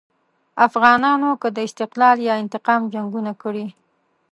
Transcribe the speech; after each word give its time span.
افغانانو 0.67 1.29
که 1.41 1.47
د 1.55 1.57
استقلال 1.67 2.17
یا 2.27 2.33
انتقام 2.43 2.81
جنګونه 2.93 3.31
کړي. 3.41 3.65